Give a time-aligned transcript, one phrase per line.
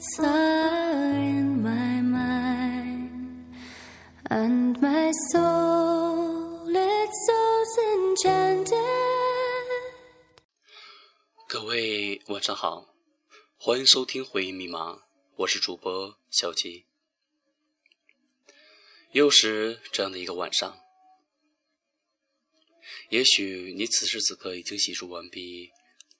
[0.00, 3.44] thoughts are in my mind,
[4.30, 8.76] and my soul it's so enchanted.
[11.46, 12.94] 各位晚上好，
[13.58, 15.02] 欢迎收听回忆密码，
[15.36, 16.86] 我是主播小吉。
[19.12, 20.78] 又是这样的一个晚上，
[23.10, 25.72] 也许你此时此刻已经洗漱完毕，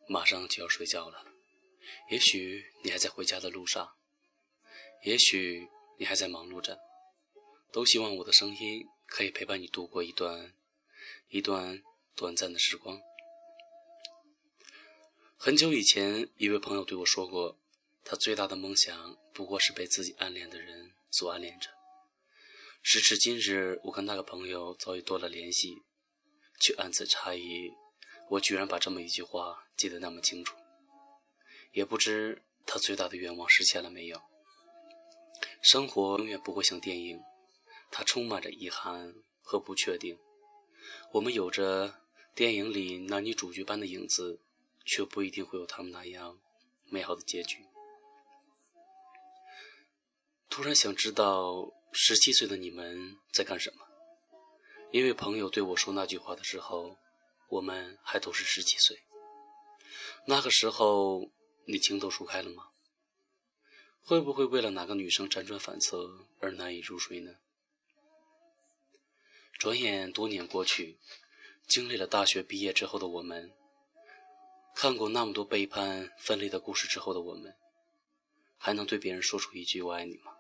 [0.08, 1.24] 马上就要睡觉了；
[2.10, 3.95] 也许你还在回家的路上；
[5.05, 6.78] 也许你还在忙碌着。
[7.73, 10.52] 都希望我的声音可以陪伴你度过一段
[11.28, 11.80] 一段
[12.16, 13.00] 短暂的时光。
[15.36, 17.60] 很久以前，一位朋友对我说过，
[18.02, 21.70] 他最大的梦想不过是被自己暗恋的人所暗恋着。
[22.83, 25.77] 时至今日，我跟那个朋友早已多了联系，
[26.61, 27.70] 却暗自诧异，
[28.30, 30.56] 我居然把这么一句话记得那么清楚。
[31.73, 34.20] 也不知他最大的愿望实现了没有。
[35.62, 37.20] 生活永远不会像电影，
[37.91, 40.19] 它充满着遗憾和不确定。
[41.12, 42.00] 我们有着
[42.34, 44.41] 电影里男女主角般的影子，
[44.84, 46.39] 却不一定会有他们那样
[46.86, 47.64] 美好的结局。
[50.48, 51.72] 突然想知道。
[51.92, 53.84] 十七岁的你们在干什么？
[54.92, 56.97] 因为朋友对我说那句话的时候，
[57.48, 58.97] 我们还都是十七岁。
[60.25, 61.28] 那个时候，
[61.70, 62.70] 你情窦初开了吗？
[64.02, 67.36] 会不会为了哪个女生辗转反侧而难以入睡呢？
[69.56, 70.98] 转眼多年过去，
[71.68, 73.52] 经历了大学毕业之后的我们，
[74.74, 77.54] 看过那么多背叛、分离的故事之后的我们，
[78.58, 80.32] 还能对别人说出一句“我爱你”吗？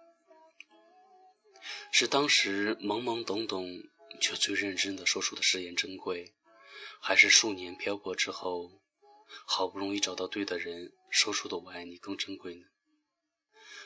[1.92, 3.84] 是当时懵懵懂懂
[4.20, 6.32] 却最认真的说出的誓言珍贵，
[6.98, 8.80] 还是数年漂泊之后，
[9.44, 12.66] 好不容易找到对的人说出的“我爱你”更珍贵呢？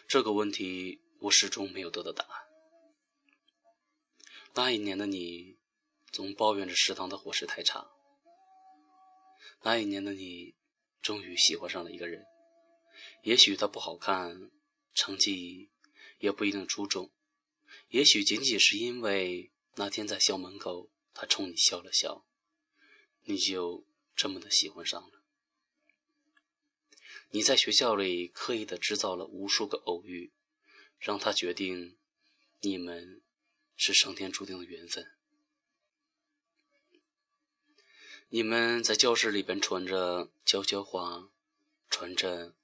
[0.07, 2.45] 这个问题我始终没有得到答案。
[4.55, 5.59] 那一年的你，
[6.13, 7.91] 总抱怨着食堂的伙食太差。
[9.63, 10.55] 那一年的你，
[11.01, 12.25] 终于喜欢上了一个人，
[13.23, 14.51] 也许他不好看，
[14.93, 15.71] 成绩
[16.19, 17.11] 也不一定出众。
[17.89, 22.27] 也许仅仅是因为那天在校门口，他冲你笑了笑，
[23.23, 25.24] 你就这么的喜欢上了。
[27.35, 30.33] 你在学校里刻意的制造了无数个偶遇，
[31.01, 31.99] 让他决定
[32.61, 33.23] 你们
[33.75, 35.17] 是上天注定的缘分。
[38.29, 41.29] 你们在教室里边传着悄悄话，
[41.91, 42.55] 传着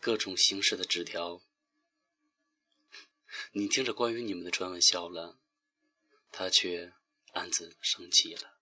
[0.00, 1.42] 各种形式的纸条。
[3.52, 5.38] 你听着关于你们的传闻笑了，
[6.30, 6.94] 他却
[7.34, 8.61] 暗自生气了。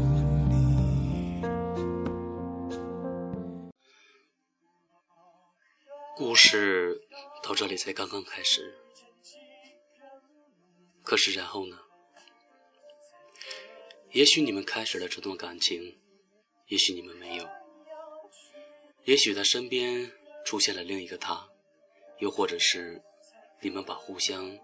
[7.83, 8.77] 才刚刚开始，
[11.01, 11.79] 可是然后呢？
[14.11, 15.99] 也许你们开始了这段感情，
[16.67, 17.49] 也许你们没有。
[19.05, 20.11] 也许他身边
[20.45, 21.49] 出现了另一个他，
[22.19, 23.01] 又或者是
[23.61, 24.55] 你们把互相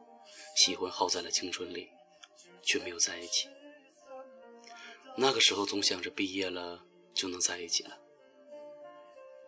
[0.56, 1.90] 喜欢耗在了青春里，
[2.62, 3.50] 却没有在一起。
[5.16, 6.86] 那个时候总想着毕业了
[7.16, 8.00] 就能在一起了，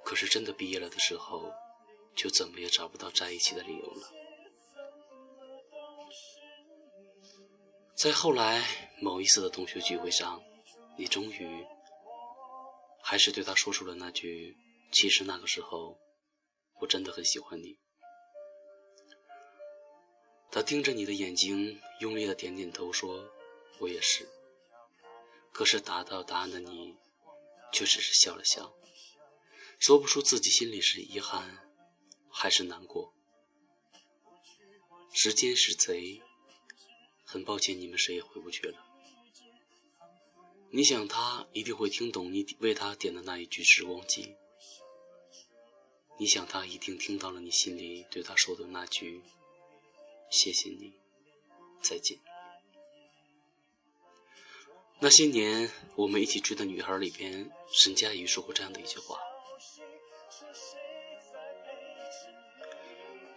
[0.03, 1.53] 可是真的毕业了的时候，
[2.21, 4.13] 就怎么也找不到在一起的理由了。
[7.95, 8.61] 在后来
[9.01, 10.43] 某一次的同学聚会上，
[10.97, 11.65] 你终于
[13.01, 14.57] 还是对他说出了那句
[14.91, 15.97] ：“其实那个时候，
[16.81, 17.79] 我真的很喜欢你。”
[20.51, 23.29] 他盯着你的眼睛，用力的点点头，说
[23.79, 24.27] ：“我也是。”
[25.53, 26.97] 可是达到答案的你，
[27.71, 28.73] 却只是笑了笑，
[29.79, 31.68] 说不出自己心里是遗憾，
[32.41, 33.13] 还是难过。
[35.11, 36.21] 时间是贼，
[37.25, 38.77] 很抱歉，你们谁也回不去了。
[40.71, 44.37] 你想他一定会听懂你为他点的那一句时光机，
[46.17, 49.21] 你想他一定听到了你心里对他说的那句。
[50.31, 50.93] 谢谢你，
[51.81, 52.19] 再见。
[55.01, 59.19] 那些年我们一起追的女孩里边，沈佳宜说过这样的一句话：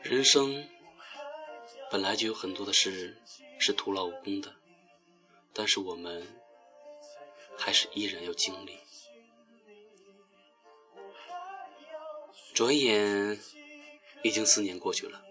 [0.02, 0.68] 人生
[1.90, 3.16] 本来就有很多的事
[3.58, 4.52] 是徒劳无功的，
[5.52, 6.26] 但是我们
[7.56, 8.78] 还是依然要经历。
[12.52, 13.38] 转眼
[14.24, 15.22] 已经四年过去了。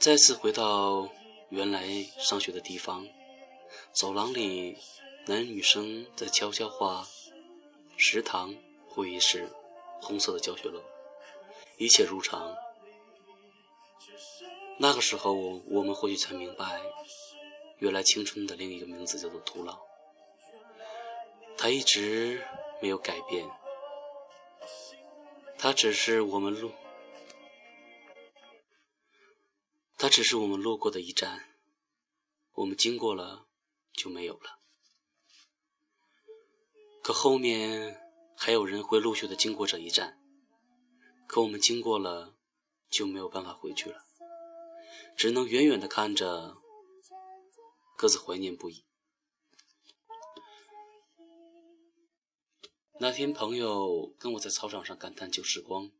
[0.00, 1.08] 再次回到
[1.50, 1.86] 原来
[2.18, 3.06] 上学的地方，
[3.92, 4.76] 走廊里
[5.26, 7.06] 男女生在悄悄话，
[7.96, 8.54] 食堂、
[8.88, 9.48] 会议室、
[10.00, 10.82] 红色的教学楼，
[11.76, 12.56] 一切如常。
[14.80, 15.32] 那个时候，
[15.66, 16.80] 我们或许才明白，
[17.78, 19.76] 原来青春的另一个名字叫做徒劳。
[21.56, 22.46] 它一直
[22.80, 23.48] 没有改变，
[25.58, 26.70] 它只是我们路。
[29.96, 31.56] 它只是我们路过的一站，
[32.52, 33.48] 我们经过了
[33.92, 34.60] 就没有了。
[37.02, 38.00] 可后面
[38.36, 40.20] 还有人会陆续的经过这一站，
[41.26, 42.36] 可我们经过了
[42.88, 44.04] 就没有办法回去了，
[45.18, 46.58] 只能远远的看着，
[47.96, 48.84] 各自怀念不已。
[53.00, 55.90] 那天朋友跟我在操场上感叹旧时光，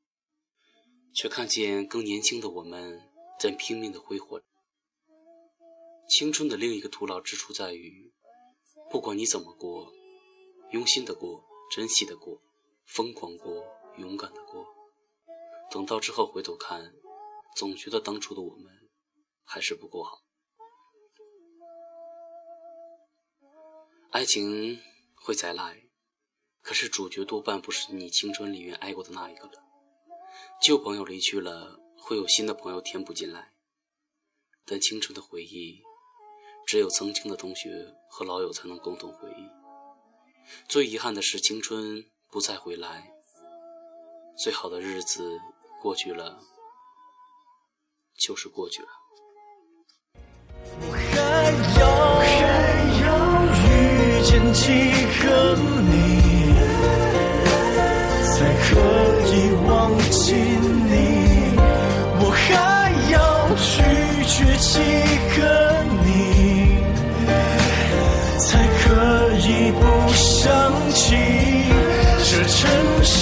[1.12, 3.10] 却看见更年轻的我们。
[3.40, 4.40] 在拼命的挥霍。
[6.08, 8.12] 青春的另一个徒劳之处在于，
[8.90, 9.92] 不管你怎么过，
[10.72, 12.40] 用心的过，珍惜的过，
[12.84, 13.64] 疯狂过，
[13.96, 14.66] 勇敢的过，
[15.70, 16.92] 等到之后回头看，
[17.54, 18.77] 总觉得当初的我们
[19.48, 20.22] 还是不够好。
[24.12, 24.80] 爱情
[25.14, 25.82] 会再来，
[26.62, 29.64] 可是主角多半不是你青春里面爱过的那一个了。
[30.62, 31.80] 旧朋友离去了。
[32.00, 33.52] 会有新的朋友填补进来，
[34.64, 35.82] 但青春的回忆，
[36.66, 39.50] 只有曾经的同学和老友才能共同回忆。
[40.66, 43.12] 最遗憾的是，青春不再回来，
[44.38, 45.38] 最好的日子
[45.82, 46.40] 过去了，
[48.16, 48.88] 就是过去了。
[50.80, 51.12] 我还
[51.80, 51.82] 要
[52.20, 52.28] 还
[53.04, 53.06] 要
[53.64, 53.66] 遇
[54.24, 54.62] 见几
[55.20, 55.24] 个
[55.88, 55.92] 你，
[58.24, 58.70] 才可
[59.32, 59.34] 以
[59.66, 59.68] 忘
[60.10, 60.20] 记
[60.90, 60.92] 你。
[62.20, 62.46] 我还
[63.12, 63.16] 要
[63.56, 63.66] 拒
[64.26, 64.70] 绝几
[65.36, 65.38] 个
[66.04, 66.06] 你，
[68.38, 68.48] 才
[68.80, 68.86] 可
[69.38, 69.80] 以不
[70.12, 70.46] 想
[70.92, 70.96] 起
[72.24, 72.56] 这城
[73.02, 73.16] 市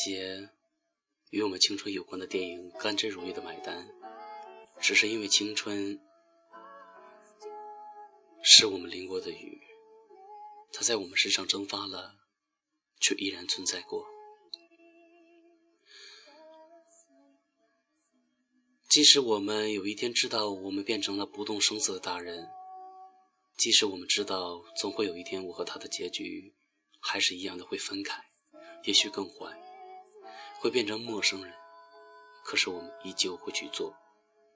[0.00, 0.50] 些
[1.30, 3.88] 与我们青春有关的电影甘之如饴的买单，
[4.80, 5.98] 只是因为青春
[8.42, 9.60] 是我们淋过的雨，
[10.72, 12.14] 它在我们身上蒸发了，
[13.00, 14.06] 却依然存在过。
[18.88, 22.48] 即使我们有一天知道我们变成了不动声色的大人，
[23.56, 26.54] 即使我们知道总会有一天我和他的结局。
[27.00, 28.20] 还是一样的会分开，
[28.82, 29.56] 也许更坏，
[30.60, 31.54] 会变成陌生人。
[32.44, 33.94] 可是我们依旧会去做，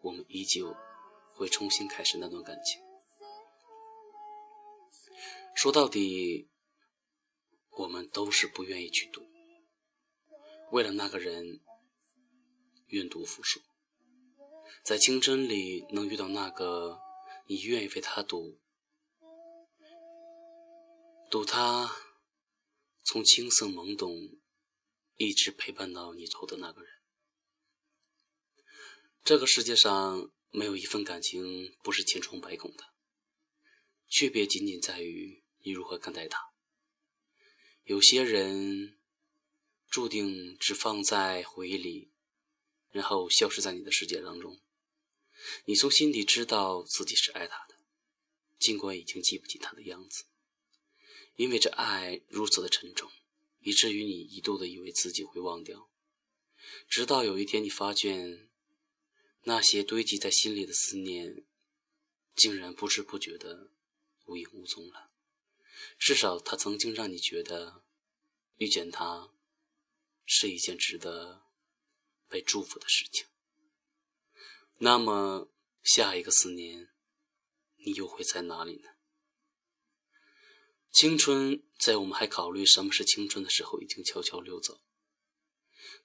[0.00, 0.74] 我们依旧
[1.34, 2.80] 会重新开始那段感情。
[5.54, 6.48] 说到底，
[7.76, 9.22] 我们都是不愿意去赌，
[10.70, 11.60] 为了那个人，
[12.86, 13.60] 愿赌服输。
[14.82, 16.98] 在青春里能遇到那个
[17.46, 18.58] 你愿意为他赌，
[21.30, 21.94] 赌他
[23.04, 24.10] 从青涩懵懂
[25.16, 26.90] 一直陪伴到你走的那个人。
[29.22, 32.84] 这个世界上没有一份感情不是千疮百孔的，
[34.08, 36.38] 区别仅仅在于你如何看待他。
[37.84, 38.98] 有些人
[39.88, 42.12] 注定只放在回忆里，
[42.90, 44.60] 然后消失在你的世界当中。
[45.64, 47.76] 你从心底知道自己是爱他的，
[48.58, 50.24] 尽管已经记不起他的样子，
[51.34, 53.10] 因为这爱如此的沉重，
[53.62, 55.90] 以至于你一度的以为自己会忘掉，
[56.88, 58.50] 直到有一天你发现，
[59.44, 61.44] 那些堆积在心里的思念，
[62.34, 63.70] 竟然不知不觉的
[64.26, 65.10] 无影无踪了。
[65.98, 67.82] 至少他曾经让你觉得，
[68.56, 69.32] 遇见他
[70.24, 71.42] 是一件值得
[72.28, 73.26] 被祝福的事情。
[74.78, 75.52] 那么，
[75.82, 76.88] 下一个思念，
[77.76, 78.88] 你又会在哪里呢？
[80.92, 84.80] 青春在我们还考虑什么是青春的时候，已经悄悄溜走。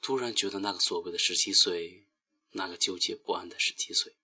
[0.02, 2.08] 突然觉得那个所谓的十七岁，
[2.52, 4.16] 那个纠结不安的十七岁，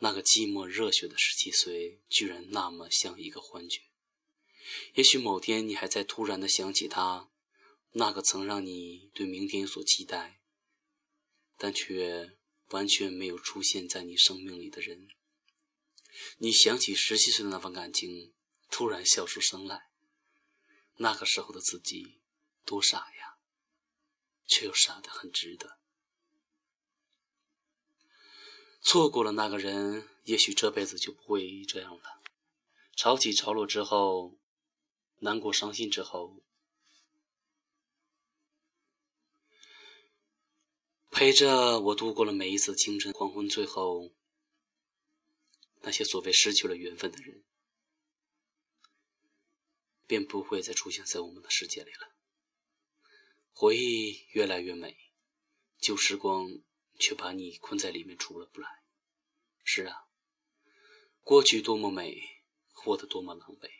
[0.00, 3.80] 那个寂寞热血的十七岁，居然那么像一个幻觉。
[4.94, 7.30] 也许某天你还在突然的想起他，
[7.92, 10.40] 那个曾让你对明天有所期待，
[11.56, 12.36] 但却。
[12.72, 15.08] 完全没有出现在你生命里的人，
[16.36, 18.34] 你想起十七岁的那份感情，
[18.70, 19.88] 突然笑出声来。
[20.96, 22.20] 那个时候的自己
[22.64, 23.38] 多傻呀，
[24.46, 25.78] 却又傻得很值得。
[28.80, 32.22] 错过了那个人，也许这辈子就不会这样了。
[32.96, 34.38] 潮起潮落之后，
[35.18, 36.42] 难过伤心之后。
[41.10, 44.14] 陪着我度过了每一次清晨黄昏，最后，
[45.80, 47.44] 那些所谓失去了缘分的人，
[50.08, 52.12] 便不会再出现在我们的世界里了。
[53.52, 54.96] 回忆越来越美，
[55.78, 56.48] 旧时光
[56.98, 58.68] 却把你困在里面出了不来。
[59.62, 59.94] 是啊，
[61.22, 62.16] 过去多么美，
[62.72, 63.70] 活得多么狼狈。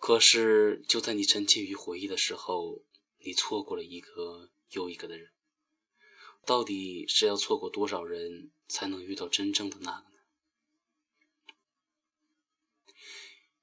[0.00, 2.84] 可是就在你沉浸于回忆的时候，
[3.18, 5.32] 你错过了一个又一个的人。
[6.44, 10.16] 到底是要错过多少人才能遇到真正的那个呢？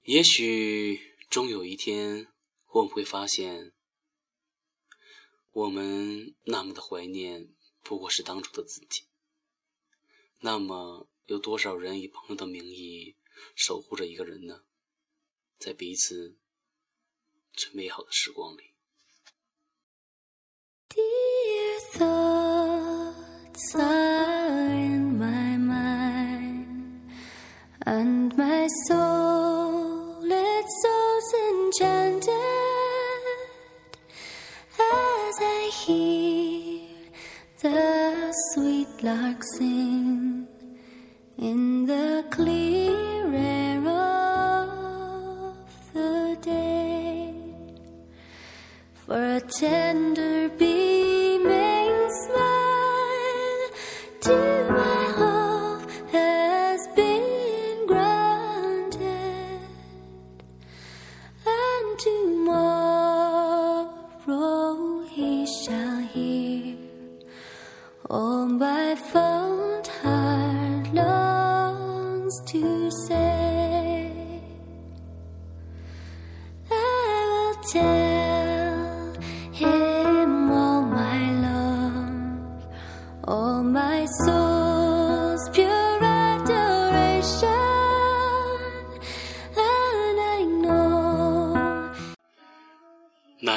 [0.03, 2.27] 也许终有一天，
[2.67, 3.73] 我们会发现，
[5.51, 9.03] 我们那么的怀念，不过是当初的自己。
[10.39, 13.17] 那么，有多少人以朋友的名义
[13.55, 14.63] 守护着一个人呢？
[15.57, 16.37] 在彼此
[17.53, 18.75] 最美好的时光里。
[31.81, 32.29] Enchanted
[34.79, 36.87] as I hear
[37.61, 40.47] the sweet lark sing
[41.37, 45.57] in the clear air of
[45.93, 47.33] the day.
[49.05, 50.24] For a tender
[77.67, 77.71] 那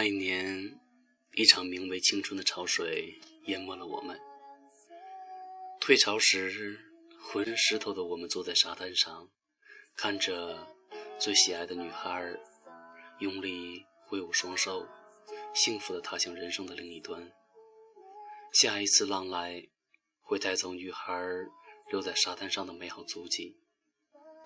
[0.03, 0.81] 一年，
[1.35, 4.19] 一场名为青春的潮水淹没了我们。
[5.81, 6.81] 退潮时，
[7.21, 9.29] 浑身湿透的我们坐在沙滩上，
[9.97, 10.67] 看着
[11.19, 12.35] 最喜爱的女孩
[13.19, 14.87] 用力挥舞双手，
[15.55, 17.31] 幸福的踏向人生的另一端。
[18.55, 19.69] 下一次浪来
[20.23, 21.15] 会带走女孩
[21.91, 23.61] 留在沙滩上的美好足迹，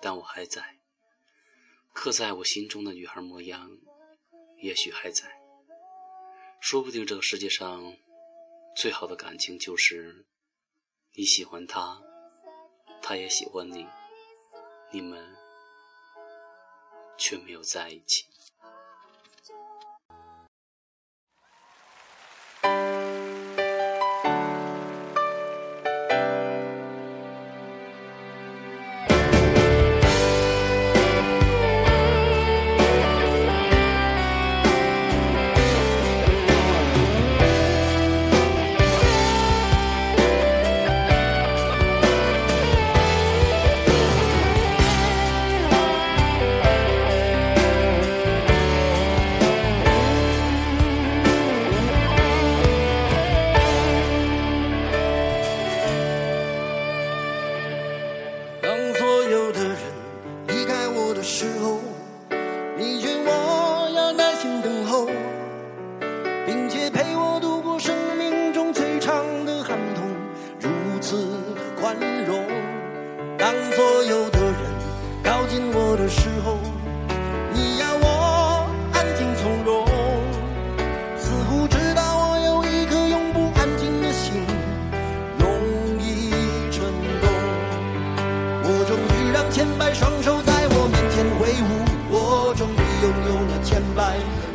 [0.01, 0.79] 但我还在
[1.93, 3.69] 刻在我心中的女孩模样，
[4.57, 5.39] 也许还在。
[6.59, 7.97] 说不定这个世界上
[8.75, 10.25] 最好的感情就是
[11.13, 12.01] 你喜欢她，
[13.01, 13.87] 她也喜欢你，
[14.91, 15.33] 你们
[17.17, 18.25] 却没有在一起。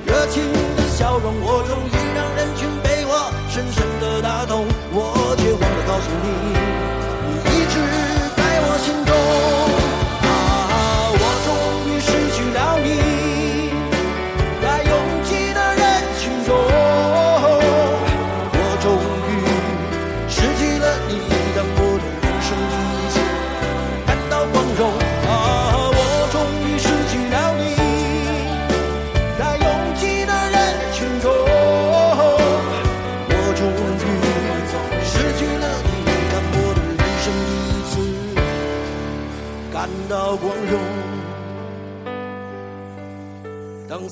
[0.08, 0.42] 热情
[0.74, 6.67] 的笑容我终于让人群被我深深的打动我却忘了告诉你。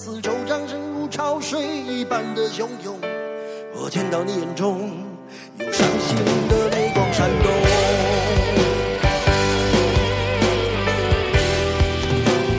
[0.06, 2.96] 四周掌声如潮水一般的汹涌。
[3.74, 4.88] 我见到你眼中